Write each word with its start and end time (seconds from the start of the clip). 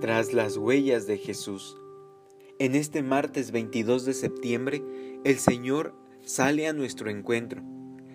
Tras 0.00 0.34
las 0.34 0.58
huellas 0.58 1.06
de 1.06 1.16
Jesús. 1.16 1.78
En 2.58 2.74
este 2.74 3.02
martes 3.02 3.50
22 3.50 4.04
de 4.04 4.12
septiembre, 4.12 4.82
el 5.24 5.38
Señor 5.38 5.94
sale 6.22 6.68
a 6.68 6.74
nuestro 6.74 7.08
encuentro. 7.08 7.62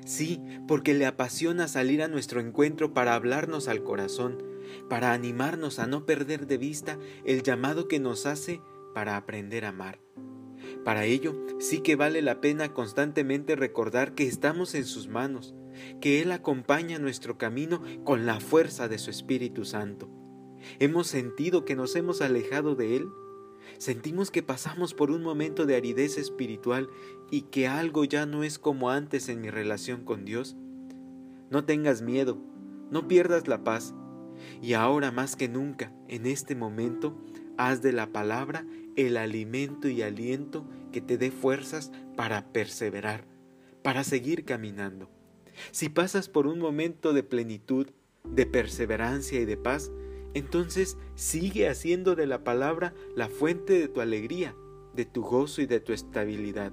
Sí, 0.06 0.40
porque 0.68 0.94
le 0.94 1.08
apasiona 1.08 1.68
salir 1.68 2.04
a 2.04 2.08
nuestro 2.08 2.40
encuentro 2.40 2.94
para 2.94 3.16
hablarnos 3.16 3.68
al 3.68 3.82
corazón, 3.82 4.44
para 4.90 5.12
animarnos 5.12 5.80
a 5.80 5.88
no 5.88 6.06
perder 6.06 6.46
de 6.46 6.60
vista 6.60 7.00
el 7.26 7.42
llamado 7.42 7.88
que 7.88 8.00
nos 8.00 8.28
hace 8.28 8.62
para 8.94 9.18
aprender 9.18 9.66
a 9.66 9.70
amar. 9.70 10.00
Para 10.86 11.06
ello, 11.06 11.36
sí 11.60 11.80
que 11.80 11.96
vale 11.96 12.22
la 12.22 12.42
pena 12.42 12.76
constantemente 12.76 13.56
recordar 13.56 14.14
que 14.14 14.28
estamos 14.28 14.76
en 14.76 14.86
sus 14.86 15.08
manos, 15.08 15.56
que 16.00 16.22
Él 16.22 16.32
acompaña 16.32 17.00
nuestro 17.00 17.40
camino 17.40 17.82
con 18.04 18.28
la 18.28 18.40
fuerza 18.40 18.88
de 18.88 19.00
su 19.00 19.10
Espíritu 19.10 19.66
Santo. 19.66 20.21
Hemos 20.80 21.08
sentido 21.08 21.66
que 21.66 21.76
nos 21.76 21.96
hemos 21.96 22.22
alejado 22.22 22.76
de 22.76 22.98
Él. 22.98 23.10
Sentimos 23.78 24.32
que 24.32 24.44
pasamos 24.44 24.94
por 24.94 25.12
un 25.12 25.24
momento 25.24 25.66
de 25.66 25.76
aridez 25.76 26.18
espiritual 26.18 26.90
y 27.30 27.44
que 27.44 27.68
algo 27.68 28.04
ya 28.04 28.26
no 28.26 28.44
es 28.44 28.60
como 28.60 28.90
antes 28.90 29.30
en 29.30 29.42
mi 29.42 29.50
relación 29.50 30.04
con 30.04 30.26
Dios. 30.26 30.56
No 31.50 31.66
tengas 31.66 32.02
miedo, 32.02 32.38
no 32.90 33.08
pierdas 33.08 33.48
la 33.48 33.64
paz. 33.64 33.94
Y 34.62 34.74
ahora 34.74 35.12
más 35.12 35.36
que 35.36 35.48
nunca, 35.48 35.94
en 36.08 36.26
este 36.26 36.56
momento, 36.56 37.18
haz 37.58 37.82
de 37.82 37.92
la 37.92 38.08
palabra 38.08 38.66
el 38.96 39.18
alimento 39.18 39.88
y 39.88 40.02
aliento 40.02 40.66
que 40.92 41.02
te 41.02 41.18
dé 41.18 41.32
fuerzas 41.32 41.92
para 42.16 42.52
perseverar, 42.52 43.26
para 43.84 44.04
seguir 44.04 44.46
caminando. 44.46 45.10
Si 45.72 45.90
pasas 45.90 46.30
por 46.30 46.48
un 46.48 46.60
momento 46.60 47.14
de 47.14 47.24
plenitud, 47.24 47.88
de 48.24 48.46
perseverancia 48.46 49.40
y 49.40 49.46
de 49.46 49.58
paz, 49.58 49.92
entonces 50.34 50.98
sigue 51.16 51.68
haciendo 51.68 52.16
de 52.16 52.28
la 52.28 52.44
palabra 52.44 52.94
la 53.16 53.30
fuente 53.30 53.74
de 53.74 53.88
tu 53.88 54.02
alegría, 54.02 54.56
de 54.94 55.06
tu 55.06 55.22
gozo 55.22 55.62
y 55.62 55.66
de 55.66 55.80
tu 55.80 55.94
estabilidad. 55.94 56.72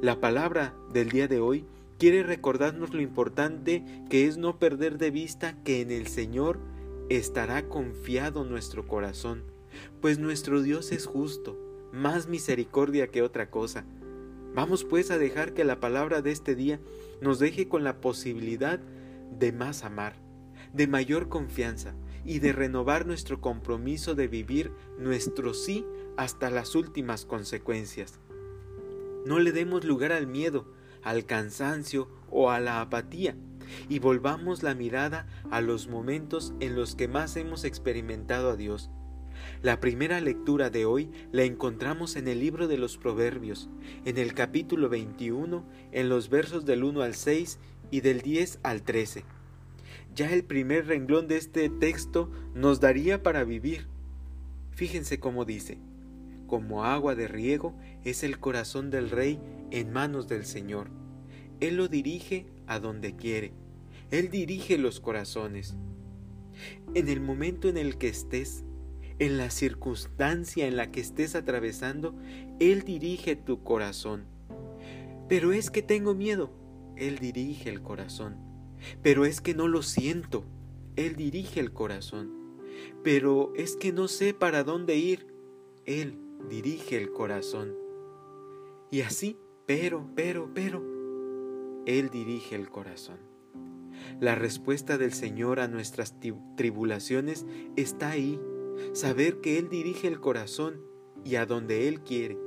La 0.00 0.20
palabra 0.20 0.74
del 0.92 1.10
día 1.10 1.28
de 1.28 1.40
hoy 1.40 1.64
quiere 1.98 2.22
recordarnos 2.22 2.94
lo 2.94 3.00
importante 3.00 3.84
que 4.10 4.26
es 4.26 4.36
no 4.36 4.58
perder 4.58 4.98
de 4.98 5.10
vista 5.10 5.56
que 5.64 5.80
en 5.80 5.90
el 5.90 6.06
Señor 6.06 6.58
estará 7.08 7.68
confiado 7.68 8.44
nuestro 8.44 8.86
corazón, 8.86 9.44
pues 10.00 10.18
nuestro 10.18 10.62
Dios 10.62 10.92
es 10.92 11.06
justo, 11.06 11.58
más 11.92 12.28
misericordia 12.28 13.08
que 13.08 13.22
otra 13.22 13.50
cosa. 13.50 13.84
Vamos 14.54 14.84
pues 14.84 15.10
a 15.10 15.18
dejar 15.18 15.52
que 15.52 15.64
la 15.64 15.80
palabra 15.80 16.22
de 16.22 16.30
este 16.30 16.54
día 16.54 16.80
nos 17.20 17.38
deje 17.40 17.68
con 17.68 17.82
la 17.84 18.00
posibilidad 18.00 18.80
de 19.36 19.52
más 19.52 19.84
amar, 19.84 20.14
de 20.72 20.86
mayor 20.86 21.28
confianza 21.28 21.94
y 22.24 22.38
de 22.38 22.52
renovar 22.52 23.06
nuestro 23.06 23.40
compromiso 23.40 24.14
de 24.14 24.28
vivir 24.28 24.72
nuestro 24.98 25.54
sí 25.54 25.84
hasta 26.16 26.50
las 26.50 26.74
últimas 26.74 27.24
consecuencias. 27.24 28.18
No 29.26 29.38
le 29.38 29.52
demos 29.52 29.84
lugar 29.84 30.12
al 30.12 30.26
miedo, 30.26 30.66
al 31.02 31.26
cansancio 31.26 32.08
o 32.30 32.50
a 32.50 32.60
la 32.60 32.80
apatía, 32.80 33.36
y 33.88 33.98
volvamos 33.98 34.62
la 34.62 34.74
mirada 34.74 35.26
a 35.50 35.60
los 35.60 35.88
momentos 35.88 36.54
en 36.60 36.74
los 36.76 36.94
que 36.94 37.08
más 37.08 37.36
hemos 37.36 37.64
experimentado 37.64 38.50
a 38.50 38.56
Dios. 38.56 38.90
La 39.62 39.80
primera 39.80 40.20
lectura 40.20 40.70
de 40.70 40.84
hoy 40.84 41.10
la 41.32 41.44
encontramos 41.44 42.16
en 42.16 42.28
el 42.28 42.40
libro 42.40 42.68
de 42.68 42.78
los 42.78 42.98
Proverbios, 42.98 43.68
en 44.04 44.18
el 44.18 44.34
capítulo 44.34 44.88
21, 44.88 45.64
en 45.92 46.08
los 46.08 46.28
versos 46.28 46.64
del 46.64 46.84
1 46.84 47.02
al 47.02 47.14
6 47.14 47.58
y 47.90 48.00
del 48.00 48.20
10 48.20 48.60
al 48.62 48.82
13. 48.82 49.24
Ya 50.14 50.32
el 50.32 50.44
primer 50.44 50.86
renglón 50.86 51.26
de 51.26 51.36
este 51.36 51.68
texto 51.68 52.30
nos 52.54 52.78
daría 52.78 53.22
para 53.22 53.42
vivir. 53.42 53.88
Fíjense 54.70 55.18
cómo 55.18 55.44
dice, 55.44 55.78
como 56.46 56.84
agua 56.84 57.16
de 57.16 57.26
riego 57.26 57.74
es 58.04 58.22
el 58.22 58.38
corazón 58.38 58.90
del 58.90 59.10
rey 59.10 59.40
en 59.72 59.92
manos 59.92 60.28
del 60.28 60.44
Señor. 60.44 60.88
Él 61.58 61.76
lo 61.76 61.88
dirige 61.88 62.46
a 62.66 62.78
donde 62.78 63.16
quiere. 63.16 63.52
Él 64.12 64.30
dirige 64.30 64.78
los 64.78 65.00
corazones. 65.00 65.76
En 66.94 67.08
el 67.08 67.20
momento 67.20 67.68
en 67.68 67.76
el 67.76 67.98
que 67.98 68.08
estés, 68.08 68.64
en 69.18 69.36
la 69.36 69.50
circunstancia 69.50 70.66
en 70.66 70.76
la 70.76 70.92
que 70.92 71.00
estés 71.00 71.34
atravesando, 71.34 72.14
Él 72.60 72.82
dirige 72.82 73.34
tu 73.34 73.64
corazón. 73.64 74.26
Pero 75.28 75.52
es 75.52 75.70
que 75.70 75.82
tengo 75.82 76.14
miedo. 76.14 76.52
Él 76.96 77.18
dirige 77.18 77.68
el 77.70 77.82
corazón. 77.82 78.53
Pero 79.02 79.24
es 79.24 79.40
que 79.40 79.54
no 79.54 79.68
lo 79.68 79.82
siento. 79.82 80.44
Él 80.96 81.16
dirige 81.16 81.60
el 81.60 81.72
corazón. 81.72 82.60
Pero 83.02 83.52
es 83.56 83.76
que 83.76 83.92
no 83.92 84.08
sé 84.08 84.34
para 84.34 84.64
dónde 84.64 84.96
ir. 84.96 85.26
Él 85.84 86.18
dirige 86.48 86.96
el 86.96 87.12
corazón. 87.12 87.74
Y 88.90 89.00
así, 89.02 89.36
pero, 89.66 90.08
pero, 90.14 90.50
pero, 90.54 90.82
Él 91.86 92.10
dirige 92.10 92.54
el 92.54 92.68
corazón. 92.70 93.18
La 94.20 94.34
respuesta 94.34 94.98
del 94.98 95.12
Señor 95.12 95.60
a 95.60 95.68
nuestras 95.68 96.14
tribulaciones 96.56 97.46
está 97.76 98.10
ahí 98.10 98.40
saber 98.92 99.40
que 99.40 99.58
Él 99.58 99.68
dirige 99.68 100.08
el 100.08 100.20
corazón 100.20 100.80
y 101.24 101.36
a 101.36 101.46
donde 101.46 101.88
Él 101.88 102.00
quiere. 102.02 102.38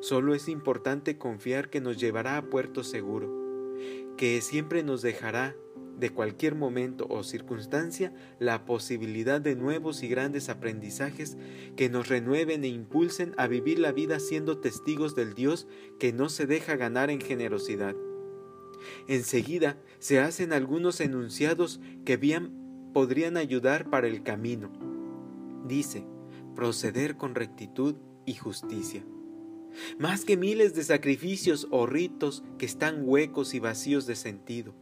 Solo 0.00 0.34
es 0.34 0.48
importante 0.48 1.18
confiar 1.18 1.68
que 1.68 1.80
nos 1.80 1.98
llevará 1.98 2.36
a 2.36 2.48
puerto 2.48 2.84
seguro, 2.84 3.74
que 4.16 4.40
siempre 4.40 4.82
nos 4.82 5.02
dejará 5.02 5.56
de 6.02 6.10
cualquier 6.10 6.54
momento 6.54 7.06
o 7.08 7.22
circunstancia 7.22 8.12
la 8.38 8.66
posibilidad 8.66 9.40
de 9.40 9.56
nuevos 9.56 10.02
y 10.02 10.08
grandes 10.08 10.50
aprendizajes 10.50 11.38
que 11.76 11.88
nos 11.88 12.08
renueven 12.08 12.64
e 12.64 12.68
impulsen 12.68 13.32
a 13.38 13.46
vivir 13.46 13.78
la 13.78 13.92
vida 13.92 14.20
siendo 14.20 14.58
testigos 14.58 15.14
del 15.14 15.32
Dios 15.32 15.66
que 15.98 16.12
no 16.12 16.28
se 16.28 16.46
deja 16.46 16.76
ganar 16.76 17.08
en 17.08 17.20
generosidad. 17.20 17.96
Enseguida 19.08 19.78
se 20.00 20.20
hacen 20.20 20.52
algunos 20.52 21.00
enunciados 21.00 21.80
que 22.04 22.16
bien 22.16 22.90
podrían 22.92 23.36
ayudar 23.36 23.88
para 23.88 24.08
el 24.08 24.22
camino 24.22 24.92
dice, 25.66 26.04
proceder 26.54 27.16
con 27.16 27.34
rectitud 27.34 27.96
y 28.26 28.34
justicia. 28.34 29.04
Más 29.98 30.24
que 30.24 30.36
miles 30.36 30.74
de 30.74 30.84
sacrificios 30.84 31.66
o 31.70 31.86
ritos 31.86 32.44
que 32.58 32.66
están 32.66 33.02
huecos 33.04 33.54
y 33.54 33.58
vacíos 33.58 34.06
de 34.06 34.16
sentido, 34.16 34.74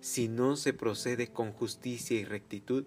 si 0.00 0.28
no 0.28 0.56
se 0.56 0.72
procede 0.72 1.28
con 1.28 1.52
justicia 1.52 2.18
y 2.18 2.24
rectitud, 2.24 2.84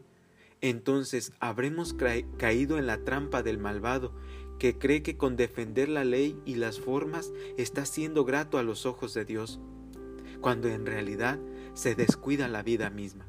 entonces 0.61 1.33
habremos 1.39 1.95
caído 2.37 2.77
en 2.77 2.87
la 2.87 3.03
trampa 3.03 3.43
del 3.43 3.57
malvado 3.57 4.13
que 4.59 4.77
cree 4.77 5.03
que 5.03 5.17
con 5.17 5.35
defender 5.35 5.89
la 5.89 6.05
ley 6.05 6.39
y 6.45 6.55
las 6.55 6.79
formas 6.79 7.31
está 7.57 7.85
siendo 7.85 8.23
grato 8.23 8.57
a 8.57 8.63
los 8.63 8.85
ojos 8.85 9.13
de 9.13 9.25
Dios, 9.25 9.59
cuando 10.41 10.69
en 10.69 10.85
realidad 10.85 11.39
se 11.73 11.95
descuida 11.95 12.47
la 12.47 12.63
vida 12.63 12.89
misma. 12.89 13.25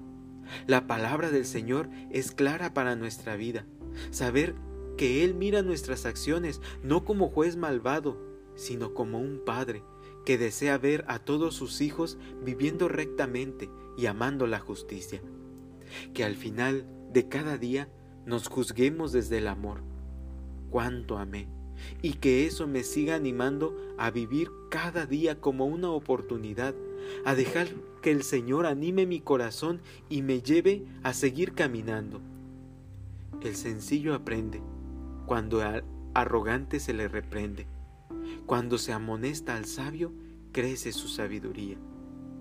La 0.66 0.86
palabra 0.86 1.30
del 1.30 1.46
Señor 1.46 1.88
es 2.10 2.30
clara 2.30 2.74
para 2.74 2.96
nuestra 2.96 3.34
vida 3.34 3.66
Saber 4.10 4.54
que 4.96 5.24
Él 5.24 5.34
mira 5.34 5.62
nuestras 5.62 6.06
acciones 6.06 6.60
no 6.82 7.04
como 7.04 7.28
juez 7.28 7.56
malvado, 7.56 8.18
sino 8.54 8.94
como 8.94 9.18
un 9.18 9.42
padre 9.44 9.82
que 10.24 10.38
desea 10.38 10.78
ver 10.78 11.04
a 11.08 11.18
todos 11.18 11.54
sus 11.54 11.80
hijos 11.80 12.18
viviendo 12.44 12.88
rectamente 12.88 13.70
y 13.96 14.06
amando 14.06 14.46
la 14.46 14.60
justicia. 14.60 15.22
Que 16.12 16.24
al 16.24 16.36
final 16.36 16.86
de 17.12 17.28
cada 17.28 17.58
día 17.58 17.88
nos 18.26 18.48
juzguemos 18.48 19.12
desde 19.12 19.38
el 19.38 19.48
amor. 19.48 19.82
Cuánto 20.70 21.18
amé. 21.18 21.48
Y 22.02 22.14
que 22.14 22.46
eso 22.46 22.66
me 22.66 22.82
siga 22.82 23.14
animando 23.14 23.76
a 23.98 24.10
vivir 24.10 24.50
cada 24.70 25.06
día 25.06 25.40
como 25.40 25.66
una 25.66 25.90
oportunidad, 25.90 26.74
a 27.24 27.34
dejar 27.34 27.68
que 28.00 28.10
el 28.10 28.22
Señor 28.22 28.66
anime 28.66 29.06
mi 29.06 29.20
corazón 29.20 29.80
y 30.08 30.22
me 30.22 30.40
lleve 30.40 30.84
a 31.02 31.12
seguir 31.12 31.52
caminando 31.52 32.20
el 33.48 33.56
sencillo 33.56 34.14
aprende, 34.14 34.62
cuando 35.26 35.60
al 35.60 35.84
arrogante 36.14 36.80
se 36.80 36.94
le 36.94 37.08
reprende. 37.08 37.66
Cuando 38.46 38.78
se 38.78 38.92
amonesta 38.92 39.56
al 39.56 39.64
sabio, 39.64 40.12
crece 40.52 40.92
su 40.92 41.08
sabiduría, 41.08 41.76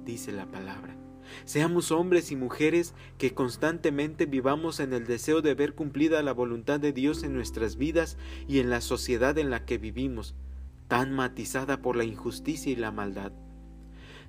dice 0.05 0.31
la 0.31 0.45
palabra. 0.45 0.97
Seamos 1.45 1.91
hombres 1.91 2.31
y 2.31 2.35
mujeres 2.35 2.93
que 3.17 3.33
constantemente 3.33 4.25
vivamos 4.25 4.79
en 4.79 4.93
el 4.93 5.05
deseo 5.05 5.41
de 5.41 5.55
ver 5.55 5.73
cumplida 5.73 6.21
la 6.21 6.33
voluntad 6.33 6.79
de 6.79 6.93
Dios 6.93 7.23
en 7.23 7.33
nuestras 7.33 7.77
vidas 7.77 8.17
y 8.47 8.59
en 8.59 8.69
la 8.69 8.81
sociedad 8.81 9.37
en 9.37 9.49
la 9.49 9.65
que 9.65 9.77
vivimos, 9.77 10.35
tan 10.87 11.11
matizada 11.11 11.81
por 11.81 11.95
la 11.95 12.03
injusticia 12.03 12.71
y 12.71 12.75
la 12.75 12.91
maldad. 12.91 13.31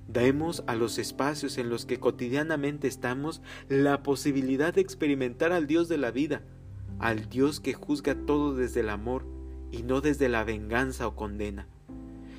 Demos 0.07 0.63
a 0.67 0.75
los 0.75 0.97
espacios 0.97 1.57
en 1.57 1.69
los 1.69 1.85
que 1.85 1.99
cotidianamente 1.99 2.87
estamos 2.87 3.41
la 3.69 4.03
posibilidad 4.03 4.73
de 4.73 4.81
experimentar 4.81 5.51
al 5.51 5.67
Dios 5.67 5.89
de 5.89 5.97
la 5.97 6.11
vida, 6.11 6.43
al 6.99 7.27
Dios 7.27 7.59
que 7.59 7.73
juzga 7.73 8.15
todo 8.15 8.55
desde 8.55 8.81
el 8.81 8.89
amor 8.89 9.34
y 9.75 9.83
no 9.83 10.01
desde 10.01 10.29
la 10.29 10.43
venganza 10.43 11.07
o 11.07 11.15
condena. 11.15 11.67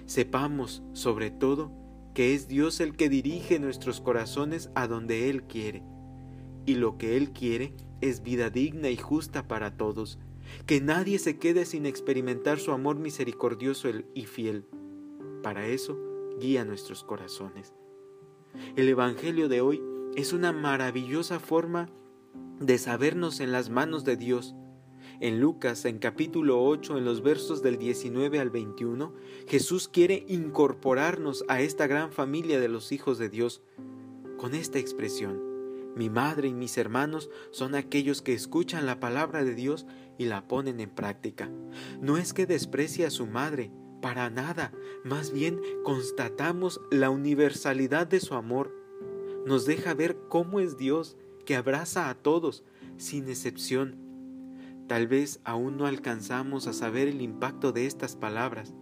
Sepamos, 0.06 0.82
sobre 0.92 1.30
todo, 1.30 1.70
que 2.14 2.34
es 2.34 2.48
Dios 2.48 2.80
el 2.80 2.96
que 2.96 3.08
dirige 3.08 3.58
nuestros 3.58 4.00
corazones 4.00 4.70
a 4.74 4.86
donde 4.86 5.28
Él 5.28 5.42
quiere, 5.42 5.82
y 6.64 6.74
lo 6.74 6.96
que 6.96 7.16
Él 7.16 7.32
quiere 7.32 7.74
es 8.00 8.22
vida 8.22 8.50
digna 8.50 8.88
y 8.88 8.96
justa 8.96 9.46
para 9.48 9.76
todos, 9.76 10.18
Que 10.64 10.80
nadie 10.80 11.18
se 11.18 11.38
quede 11.38 11.64
sin 11.64 11.86
experimentar 11.86 12.60
su 12.60 12.70
amor 12.70 12.96
misericordioso 13.00 13.88
y 14.14 14.26
fiel. 14.26 14.64
Para 15.42 15.66
eso, 15.66 15.98
guía 16.38 16.64
nuestros 16.64 17.02
corazones. 17.02 17.74
El 18.76 18.88
Evangelio 18.88 19.48
de 19.48 19.60
hoy 19.60 19.82
es 20.14 20.32
una 20.32 20.52
maravillosa 20.52 21.40
forma 21.40 21.88
de 22.60 22.78
sabernos 22.78 23.40
en 23.40 23.50
las 23.50 23.70
manos 23.70 24.04
de 24.04 24.16
Dios. 24.16 24.54
En 25.18 25.40
Lucas, 25.40 25.86
en 25.86 25.98
capítulo 25.98 26.62
8, 26.62 26.98
en 26.98 27.06
los 27.06 27.22
versos 27.22 27.62
del 27.62 27.78
19 27.78 28.38
al 28.38 28.50
21, 28.50 29.14
Jesús 29.48 29.88
quiere 29.88 30.26
incorporarnos 30.28 31.44
a 31.48 31.62
esta 31.62 31.86
gran 31.86 32.12
familia 32.12 32.60
de 32.60 32.68
los 32.68 32.92
hijos 32.92 33.16
de 33.16 33.30
Dios 33.30 33.62
con 34.36 34.54
esta 34.54 34.78
expresión. 34.78 35.40
Mi 35.96 36.10
madre 36.10 36.48
y 36.48 36.52
mis 36.52 36.76
hermanos 36.76 37.30
son 37.50 37.74
aquellos 37.74 38.20
que 38.20 38.34
escuchan 38.34 38.84
la 38.84 39.00
palabra 39.00 39.42
de 39.42 39.54
Dios 39.54 39.86
y 40.18 40.26
la 40.26 40.46
ponen 40.46 40.80
en 40.80 40.90
práctica. 40.90 41.50
No 42.02 42.18
es 42.18 42.34
que 42.34 42.44
desprecie 42.44 43.06
a 43.06 43.10
su 43.10 43.26
madre, 43.26 43.70
para 44.02 44.28
nada, 44.28 44.72
más 45.02 45.32
bien 45.32 45.58
constatamos 45.82 46.82
la 46.90 47.08
universalidad 47.08 48.06
de 48.06 48.20
su 48.20 48.34
amor. 48.34 48.76
Nos 49.46 49.64
deja 49.64 49.94
ver 49.94 50.18
cómo 50.28 50.60
es 50.60 50.76
Dios, 50.76 51.16
que 51.46 51.56
abraza 51.56 52.10
a 52.10 52.14
todos, 52.16 52.62
sin 52.98 53.28
excepción. 53.30 54.05
Tal 54.86 55.08
vez 55.08 55.40
aún 55.44 55.76
no 55.76 55.86
alcanzamos 55.86 56.66
a 56.66 56.72
saber 56.72 57.08
el 57.08 57.20
impacto 57.20 57.72
de 57.72 57.86
estas 57.86 58.16
palabras, 58.16 58.74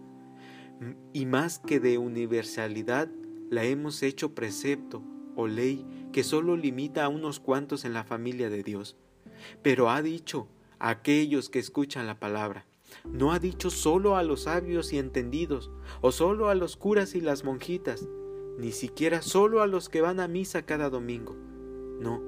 y 1.13 1.25
más 1.25 1.59
que 1.59 1.79
de 1.79 1.97
universalidad, 1.97 3.09
la 3.49 3.63
hemos 3.63 4.03
hecho 4.03 4.35
precepto 4.35 5.03
o 5.35 5.47
ley 5.47 5.85
que 6.11 6.23
solo 6.23 6.57
limita 6.57 7.05
a 7.05 7.09
unos 7.09 7.39
cuantos 7.39 7.85
en 7.85 7.93
la 7.93 8.03
familia 8.03 8.49
de 8.49 8.63
Dios, 8.63 8.97
pero 9.61 9.89
ha 9.89 10.01
dicho 10.01 10.47
a 10.79 10.89
aquellos 10.89 11.49
que 11.49 11.59
escuchan 11.59 12.07
la 12.07 12.19
palabra. 12.19 12.65
No 13.03 13.31
ha 13.31 13.39
dicho 13.39 13.69
solo 13.69 14.15
a 14.15 14.23
los 14.23 14.43
sabios 14.43 14.93
y 14.93 14.99
entendidos, 14.99 15.71
o 16.01 16.11
solo 16.11 16.49
a 16.49 16.55
los 16.55 16.77
curas 16.77 17.15
y 17.15 17.21
las 17.21 17.43
monjitas, 17.43 18.07
ni 18.57 18.71
siquiera 18.71 19.21
solo 19.21 19.61
a 19.61 19.67
los 19.67 19.89
que 19.89 20.01
van 20.01 20.19
a 20.19 20.27
misa 20.27 20.65
cada 20.65 20.89
domingo. 20.89 21.35
No, 21.99 22.21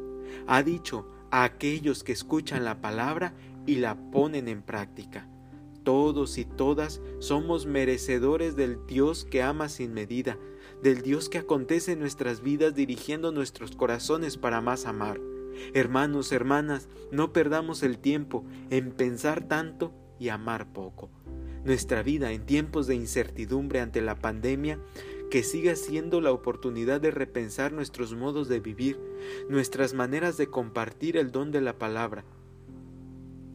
ha 0.48 0.64
dicho 0.64 1.08
a 1.32 1.44
aquellos 1.44 2.04
que 2.04 2.12
escuchan 2.12 2.66
la 2.66 2.82
palabra 2.82 3.34
y 3.68 3.76
la 3.76 3.96
ponen 4.10 4.48
en 4.48 4.64
práctica. 4.64 5.30
Todos 5.84 6.40
y 6.40 6.46
todas 6.46 7.00
somos 7.20 7.68
merecedores 7.68 8.56
del 8.56 8.86
Dios 8.88 9.24
que 9.24 9.44
ama 9.44 9.70
sin 9.70 9.94
medida, 9.94 10.40
del 10.82 11.04
Dios 11.04 11.30
que 11.30 11.38
acontece 11.38 11.92
en 11.92 12.00
nuestras 12.00 12.42
vidas 12.42 12.74
dirigiendo 12.74 13.32
nuestros 13.32 13.76
corazones 13.76 14.38
para 14.38 14.60
más 14.62 14.86
amar. 14.86 15.20
Hermanos, 15.74 16.32
hermanas, 16.32 16.90
no 17.12 17.34
perdamos 17.34 17.84
el 17.84 18.00
tiempo 18.00 18.44
en 18.70 18.92
pensar 18.92 19.48
tanto 19.48 19.94
y 20.20 20.30
amar 20.30 20.72
poco. 20.74 21.10
Nuestra 21.64 22.04
vida 22.04 22.32
en 22.32 22.46
tiempos 22.46 22.88
de 22.88 22.96
incertidumbre 22.96 23.82
ante 23.82 24.02
la 24.02 24.16
pandemia 24.16 24.80
que 25.30 25.44
siga 25.44 25.76
siendo 25.76 26.22
la 26.22 26.32
oportunidad 26.32 27.02
de 27.02 27.12
repensar 27.12 27.74
nuestros 27.74 28.14
modos 28.14 28.48
de 28.48 28.60
vivir, 28.60 29.00
nuestras 29.50 29.94
maneras 29.94 30.38
de 30.38 30.48
compartir 30.48 31.18
el 31.18 31.32
don 31.32 31.52
de 31.52 31.62
la 31.62 31.78
palabra. 31.78 32.24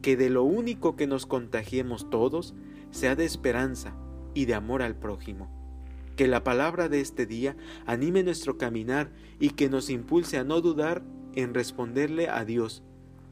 Que 0.03 0.15
de 0.15 0.29
lo 0.29 0.43
único 0.43 0.95
que 0.95 1.07
nos 1.07 1.25
contagiemos 1.25 2.11
todos 2.11 2.53
sea 2.91 3.15
de 3.15 3.25
esperanza 3.25 3.95
y 4.35 4.45
de 4.45 4.53
amor 4.53 4.81
al 4.81 4.95
prójimo. 4.95 5.49
Que 6.15 6.27
la 6.27 6.43
palabra 6.43 6.89
de 6.89 6.99
este 7.01 7.25
día 7.25 7.55
anime 7.87 8.21
nuestro 8.21 8.57
caminar 8.59 9.09
y 9.39 9.51
que 9.51 9.69
nos 9.69 9.89
impulse 9.89 10.37
a 10.37 10.43
no 10.43 10.61
dudar 10.61 11.01
en 11.35 11.53
responderle 11.53 12.27
a 12.27 12.45
Dios. 12.45 12.83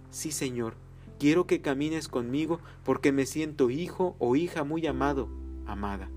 Sí, 0.10 0.32
Señor, 0.32 0.76
quiero 1.20 1.46
que 1.46 1.62
camines 1.62 2.08
conmigo 2.08 2.60
porque 2.84 3.12
me 3.12 3.26
siento 3.26 3.70
hijo 3.70 4.16
o 4.18 4.36
hija 4.36 4.64
muy 4.64 4.88
amado, 4.88 5.30
amada. 5.68 6.10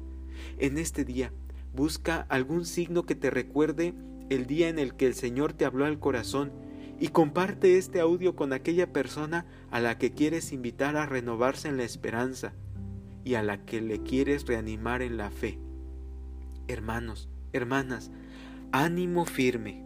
En 0.59 0.79
este 0.79 1.05
día, 1.05 1.33
busca 1.75 2.27
algún 2.29 2.65
signo 2.65 3.03
que 3.03 3.17
te 3.17 3.29
recuerde 3.29 3.93
el 4.31 4.47
día 4.47 4.69
en 4.69 4.79
el 4.79 4.95
que 4.95 5.07
el 5.07 5.15
Señor 5.15 5.53
te 5.53 5.65
habló 5.65 5.85
al 5.85 5.99
corazón 5.99 6.53
y 7.01 7.09
comparte 7.09 7.77
este 7.77 8.01
audio 8.01 8.37
con 8.37 8.53
aquella 8.53 8.93
persona 8.93 9.47
a 9.71 9.81
la 9.81 9.99
que 9.99 10.13
quieres 10.13 10.53
invitar 10.53 10.97
a 10.97 11.07
renovarse 11.07 11.69
en 11.69 11.77
la 11.77 11.85
esperanza 11.85 12.53
y 13.25 13.35
a 13.35 13.43
la 13.43 13.65
que 13.65 13.81
le 13.81 14.03
quieres 14.03 14.47
reanimar 14.47 15.03
en 15.03 15.17
la 15.17 15.31
fe. 15.31 15.59
Hermanos, 16.69 17.29
hermanas, 17.53 18.11
ánimo 18.73 19.25
firme. 19.25 19.84